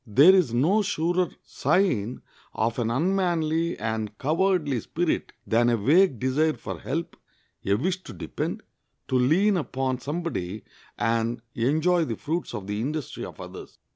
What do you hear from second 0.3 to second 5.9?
is no surer sign of an unmanly and cowardly spirit than a